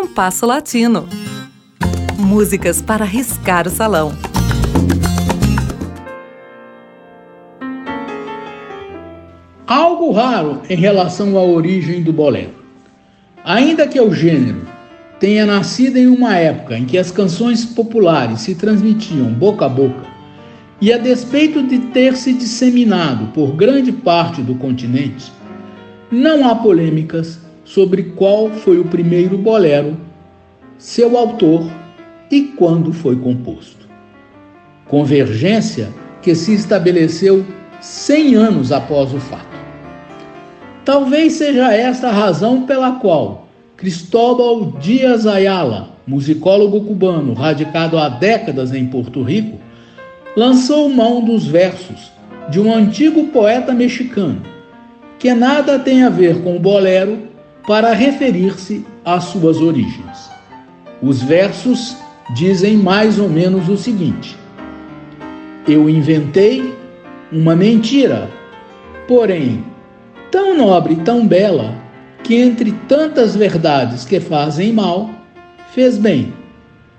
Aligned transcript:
Compasso 0.00 0.46
Latino. 0.46 1.08
Músicas 2.16 2.80
para 2.80 3.04
riscar 3.04 3.66
o 3.66 3.70
salão. 3.70 4.12
Algo 9.66 10.12
raro 10.12 10.62
em 10.70 10.76
relação 10.76 11.36
à 11.36 11.42
origem 11.42 12.00
do 12.00 12.12
bolero. 12.12 12.52
Ainda 13.42 13.88
que 13.88 14.00
o 14.00 14.14
gênero 14.14 14.62
tenha 15.18 15.44
nascido 15.44 15.96
em 15.96 16.06
uma 16.06 16.36
época 16.36 16.78
em 16.78 16.84
que 16.84 16.96
as 16.96 17.10
canções 17.10 17.64
populares 17.64 18.42
se 18.42 18.54
transmitiam 18.54 19.32
boca 19.32 19.66
a 19.66 19.68
boca, 19.68 20.06
e 20.80 20.92
a 20.92 20.96
despeito 20.96 21.60
de 21.60 21.76
ter 21.76 22.14
se 22.14 22.32
disseminado 22.34 23.32
por 23.34 23.50
grande 23.56 23.90
parte 23.90 24.42
do 24.42 24.54
continente, 24.54 25.32
não 26.08 26.48
há 26.48 26.54
polêmicas 26.54 27.47
sobre 27.68 28.02
qual 28.16 28.48
foi 28.48 28.78
o 28.78 28.84
primeiro 28.84 29.36
bolero, 29.36 29.94
seu 30.78 31.18
autor 31.18 31.70
e 32.30 32.40
quando 32.56 32.94
foi 32.94 33.14
composto. 33.16 33.86
Convergência 34.86 35.90
que 36.22 36.34
se 36.34 36.54
estabeleceu 36.54 37.44
100 37.78 38.34
anos 38.36 38.72
após 38.72 39.12
o 39.12 39.20
fato. 39.20 39.46
Talvez 40.82 41.34
seja 41.34 41.70
esta 41.74 42.08
a 42.08 42.12
razão 42.12 42.62
pela 42.62 42.92
qual 42.92 43.46
Cristóbal 43.76 44.72
Dias 44.80 45.26
Ayala, 45.26 45.90
musicólogo 46.06 46.80
cubano 46.80 47.34
radicado 47.34 47.98
há 47.98 48.08
décadas 48.08 48.72
em 48.72 48.86
Porto 48.86 49.22
Rico, 49.22 49.58
lançou 50.34 50.88
mão 50.88 51.22
dos 51.22 51.46
versos 51.46 52.10
de 52.48 52.58
um 52.58 52.74
antigo 52.74 53.24
poeta 53.24 53.74
mexicano, 53.74 54.40
que 55.18 55.34
nada 55.34 55.78
tem 55.78 56.02
a 56.02 56.08
ver 56.08 56.42
com 56.42 56.56
o 56.56 56.60
bolero 56.60 57.27
para 57.68 57.92
referir-se 57.92 58.82
às 59.04 59.24
suas 59.24 59.58
origens. 59.58 60.30
Os 61.02 61.22
versos 61.22 61.98
dizem 62.34 62.78
mais 62.78 63.18
ou 63.18 63.28
menos 63.28 63.68
o 63.68 63.76
seguinte: 63.76 64.34
Eu 65.68 65.86
inventei 65.86 66.74
uma 67.30 67.54
mentira, 67.54 68.30
porém 69.06 69.62
tão 70.30 70.56
nobre 70.56 70.94
e 70.94 71.00
tão 71.00 71.26
bela 71.26 71.74
que 72.24 72.36
entre 72.36 72.72
tantas 72.88 73.36
verdades 73.36 74.06
que 74.06 74.18
fazem 74.18 74.72
mal, 74.72 75.10
fez 75.74 75.98
bem. 75.98 76.32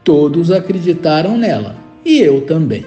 Todos 0.03 0.51
acreditaram 0.51 1.35
nela, 1.35 1.75
e 2.05 2.19
eu 2.19 2.41
também. 2.45 2.85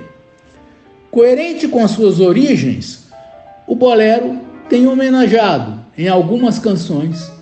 Coerente 1.11 1.67
com 1.67 1.85
as 1.85 1.91
suas 1.91 2.21
origens, 2.21 3.09
o 3.67 3.75
bolero 3.75 4.39
tem 4.69 4.87
homenageado 4.87 5.81
em 5.99 6.09
algumas 6.09 6.61
canções 6.61 7.42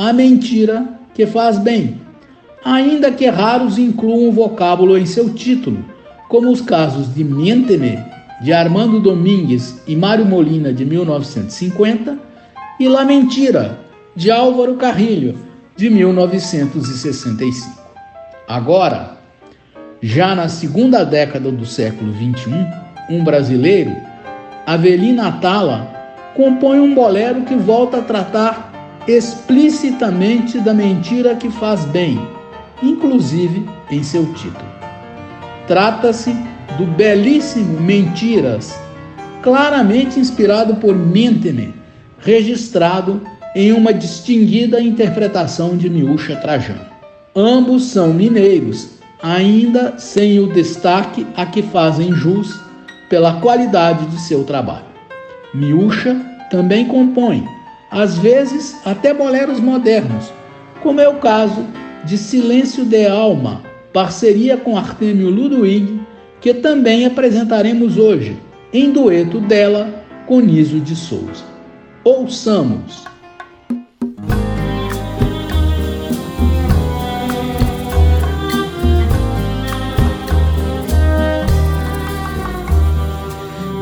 a 0.00 0.14
mentira 0.14 0.88
que 1.12 1.26
faz 1.26 1.58
bem, 1.58 2.00
ainda 2.64 3.12
que 3.12 3.26
raros 3.26 3.76
incluam 3.76 4.30
o 4.30 4.32
vocábulo 4.32 4.96
em 4.96 5.04
seu 5.04 5.34
título, 5.34 5.84
como 6.26 6.50
os 6.50 6.62
casos 6.62 7.14
de 7.14 7.22
Miénteme, 7.22 7.98
de 8.40 8.50
Armando 8.50 8.98
Domingues 8.98 9.82
e 9.86 9.94
Mário 9.94 10.24
Molina, 10.24 10.72
de 10.72 10.86
1950, 10.86 12.18
e 12.80 12.88
La 12.88 13.04
Mentira, 13.04 13.78
de 14.16 14.30
Álvaro 14.30 14.76
Carrilho, 14.76 15.36
de 15.76 15.90
1965. 15.90 17.78
Agora, 18.48 19.18
já 20.00 20.34
na 20.34 20.48
segunda 20.48 21.04
década 21.04 21.52
do 21.52 21.66
século 21.66 22.10
XXI, 22.14 22.66
um 23.10 23.22
brasileiro, 23.22 23.94
Avelina 24.66 25.28
Atala, 25.28 25.92
compõe 26.34 26.80
um 26.80 26.94
bolero 26.94 27.42
que 27.42 27.54
volta 27.54 27.98
a 27.98 28.02
tratar 28.02 28.69
explicitamente 29.10 30.60
da 30.60 30.72
mentira 30.72 31.34
que 31.34 31.50
faz 31.50 31.84
bem, 31.86 32.20
inclusive 32.82 33.66
em 33.90 34.02
seu 34.02 34.24
título. 34.34 34.70
Trata-se 35.66 36.34
do 36.78 36.86
belíssimo 36.86 37.80
Mentiras, 37.80 38.74
claramente 39.42 40.18
inspirado 40.18 40.76
por 40.76 40.94
Mentene, 40.94 41.74
registrado 42.18 43.20
em 43.54 43.72
uma 43.72 43.92
distinguida 43.92 44.80
interpretação 44.80 45.76
de 45.76 45.90
Miúcha 45.90 46.36
Trajano. 46.36 46.86
Ambos 47.34 47.84
são 47.86 48.12
mineiros, 48.12 48.90
ainda 49.22 49.98
sem 49.98 50.38
o 50.38 50.52
destaque 50.52 51.26
a 51.36 51.46
que 51.46 51.62
fazem 51.62 52.12
jus 52.12 52.58
pela 53.08 53.40
qualidade 53.40 54.06
de 54.06 54.20
seu 54.20 54.44
trabalho. 54.44 54.86
Miúcha 55.52 56.16
também 56.50 56.84
compõe 56.86 57.44
às 57.90 58.16
vezes 58.18 58.76
até 58.84 59.12
boleros 59.12 59.58
modernos, 59.58 60.32
como 60.82 61.00
é 61.00 61.08
o 61.08 61.16
caso 61.16 61.66
de 62.04 62.16
Silêncio 62.16 62.84
de 62.84 63.06
Alma, 63.06 63.62
parceria 63.92 64.56
com 64.56 64.76
Artemio 64.76 65.28
Ludwig, 65.28 66.00
que 66.40 66.54
também 66.54 67.04
apresentaremos 67.04 67.98
hoje, 67.98 68.38
em 68.72 68.90
dueto 68.92 69.40
dela 69.40 70.04
com 70.26 70.40
Niso 70.40 70.78
de 70.80 70.94
Souza. 70.94 71.44
Ouçamos! 72.04 73.04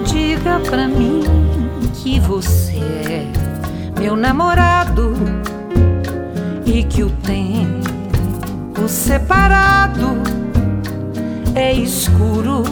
Diga 0.06 0.58
pra 0.68 0.88
mim 0.88 1.20
que 2.02 2.18
você 2.18 2.78
é 3.08 3.37
meu 4.08 4.16
namorado 4.16 5.12
e 6.64 6.82
que 6.82 7.02
o 7.02 7.10
tempo 7.10 8.88
separado 8.88 10.16
é 11.54 11.74
escuro 11.74 12.64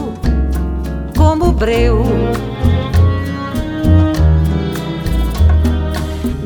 como 1.15 1.51
breu. 1.51 2.03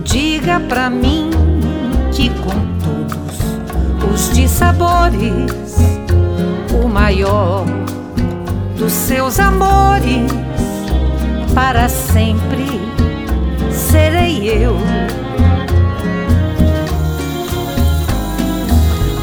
Diga 0.04 0.60
pra 0.60 0.90
mim 0.90 1.30
que 2.12 2.30
com 2.30 2.60
todos 2.84 4.14
os 4.14 4.36
dissabores, 4.36 5.78
o 6.84 6.90
maior 6.90 7.64
dos 8.78 8.92
seus 8.92 9.40
amores 9.40 10.30
para 11.56 11.88
sempre 11.88 12.92
serei 14.32 14.64
eu. 14.64 14.78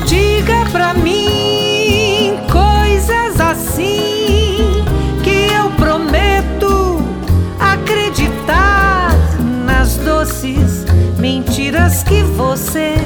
Diga 0.05 0.65
pra 0.71 0.95
mim 0.95 2.35
coisas 2.51 3.41
assim 3.41 4.85
que 5.23 5.53
eu 5.53 5.71
prometo 5.73 7.03
acreditar 7.59 9.11
nas 9.65 9.97
doces 9.97 10.85
mentiras 11.19 12.03
que 12.03 12.23
você 12.23 12.97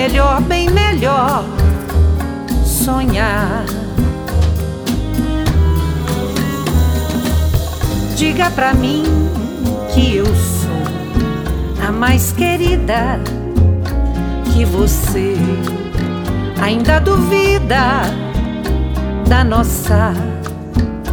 melhor, 0.00 0.40
bem 0.40 0.70
melhor 0.70 1.44
sonhar. 2.64 3.66
Diga 8.16 8.50
pra 8.50 8.72
mim 8.72 9.02
que 9.92 10.16
eu 10.16 10.24
sou 10.24 11.86
a 11.86 11.92
mais 11.92 12.32
querida, 12.32 13.20
que 14.54 14.64
você 14.64 15.36
ainda 16.62 16.98
duvida 16.98 18.00
da 19.28 19.44
nossa 19.44 20.14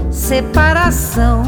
separação. 0.09 1.43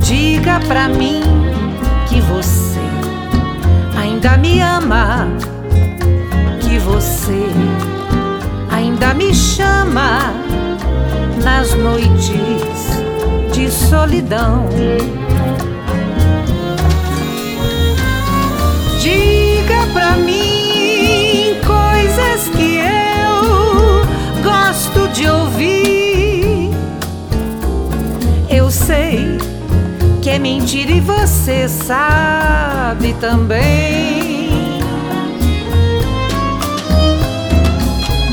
Diga 0.00 0.60
pra 0.68 0.88
mim 0.88 1.22
que 2.08 2.20
você 2.20 2.73
ainda 4.24 4.38
me 4.38 4.60
ama, 4.62 5.28
que 6.62 6.78
você 6.78 7.44
ainda 8.70 9.12
me 9.12 9.34
chama 9.34 10.32
nas 11.42 11.74
noites 11.74 13.02
de 13.52 13.70
solidão. 13.70 14.66
Diga 18.98 19.86
pra 19.92 20.12
mim 20.12 20.53
mentira 30.44 30.90
e 30.90 31.00
você 31.00 31.66
sabe 31.66 33.14
também. 33.14 34.78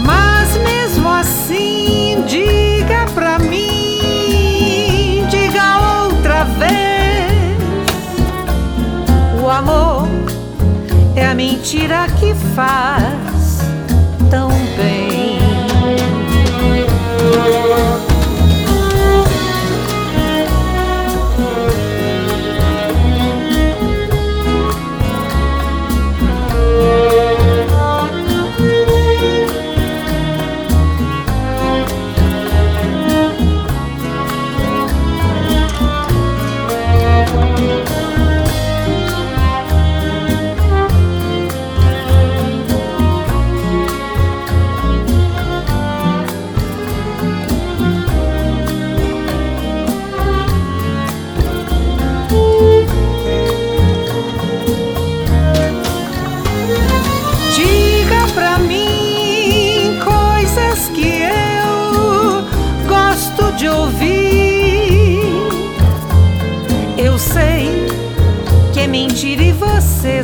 Mas 0.06 0.58
mesmo 0.58 1.08
assim, 1.08 2.22
diga 2.28 3.06
pra 3.16 3.40
mim, 3.40 5.26
diga 5.30 6.04
outra 6.04 6.44
vez: 6.44 7.56
o 9.42 9.50
amor 9.50 10.10
é 11.16 11.28
a 11.28 11.34
mentira 11.34 12.08
que 12.20 12.36
faz 12.54 13.62
tão 14.30 14.50
bem. 14.76 15.11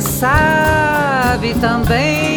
sabe 0.00 1.54
também 1.54 2.27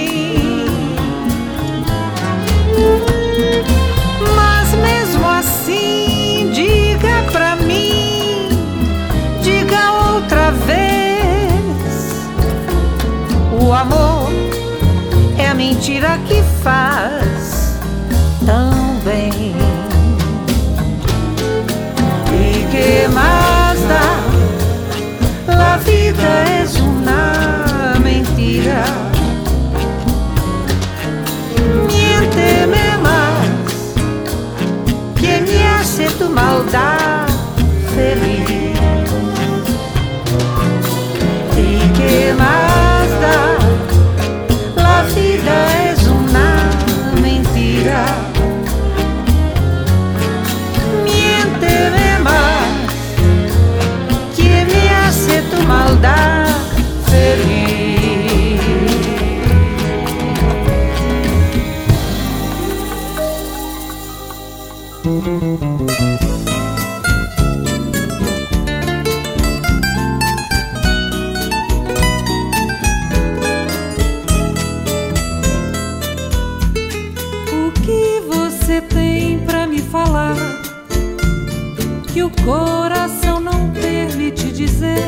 que 82.21 82.23
o 82.23 82.45
coração 82.45 83.39
não 83.39 83.71
permite 83.71 84.51
dizer. 84.51 85.03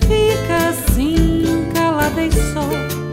Fica 0.00 0.68
assim, 0.68 1.70
calada 1.72 2.26
e 2.26 2.30
só 2.30 2.68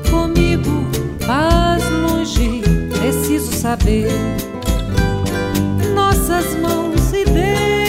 comigo, 0.10 0.88
mas 1.26 1.90
longe, 1.90 2.62
preciso 3.00 3.54
saber. 3.54 4.12
Nossas 5.96 6.54
mãos 6.56 7.14
e 7.14 7.24
Deus. 7.24 7.81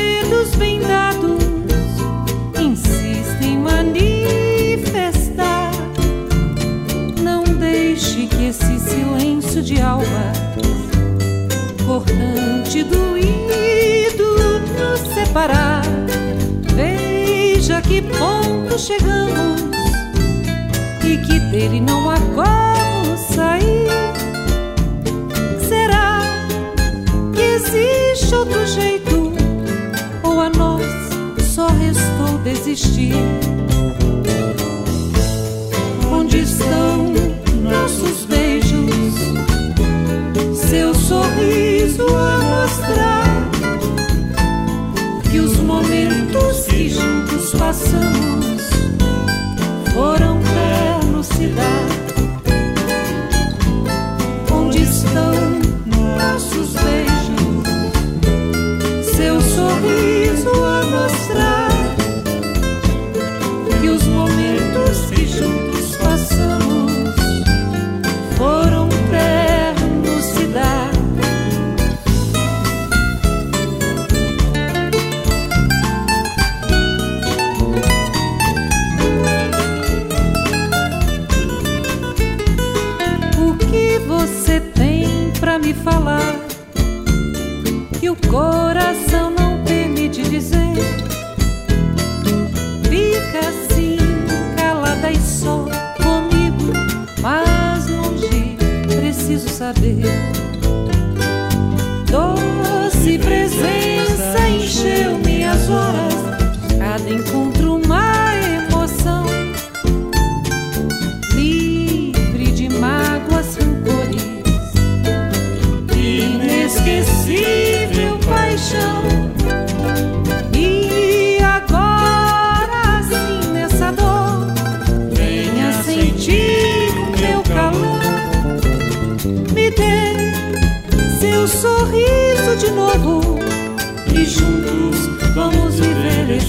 saber. 99.74 100.41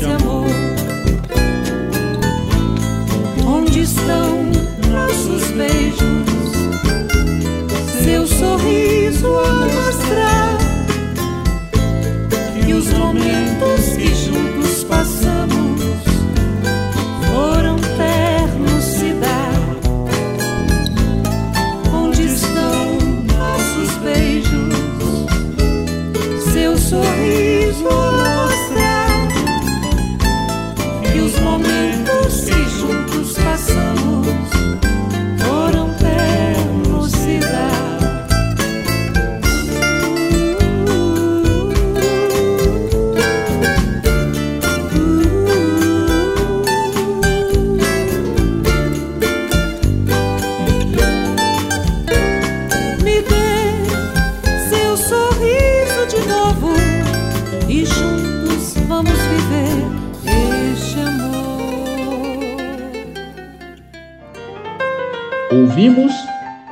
amor. 0.06 0.43
Ouvimos 65.84 66.14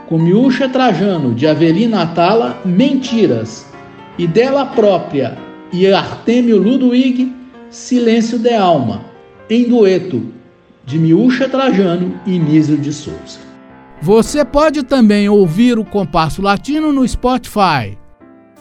com 0.07 0.17
Miúcha 0.17 0.69
Trajano, 0.69 1.35
de 1.35 1.45
Avelina 1.45 2.03
Atala, 2.03 2.61
Mentiras, 2.63 3.65
e 4.17 4.25
dela 4.25 4.65
própria 4.65 5.37
e 5.69 5.85
Artemio 5.91 6.57
Ludwig, 6.57 7.35
Silêncio 7.69 8.39
de 8.39 8.53
Alma, 8.53 9.01
em 9.49 9.67
dueto, 9.67 10.27
de 10.85 10.97
Miúcha 10.97 11.49
Trajano 11.49 12.17
e 12.25 12.39
Nísio 12.39 12.77
de 12.77 12.93
Souza. 12.93 13.39
Você 14.01 14.45
pode 14.45 14.81
também 14.83 15.27
ouvir 15.27 15.77
o 15.77 15.83
Compasso 15.83 16.41
Latino 16.41 16.93
no 16.93 17.05
Spotify. 17.05 17.97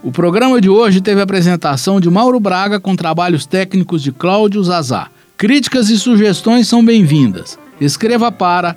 O 0.03 0.11
programa 0.11 0.61
de 0.61 0.69
hoje 0.69 1.01
teve 1.01 1.21
a 1.21 1.25
apresentação 1.25 2.01
de 2.01 2.11
Mauro 2.11 2.41
Braga 2.41 2.81
com 2.81 2.97
trabalhos 2.97 3.47
técnicos 3.47 4.03
de 4.03 4.11
Cláudio 4.11 4.65
Zazá. 4.65 5.11
Críticas 5.37 5.91
e 5.91 5.97
sugestões 5.97 6.67
são 6.67 6.85
bem-vindas. 6.85 7.57
Escreva 7.81 8.33
para 8.33 8.77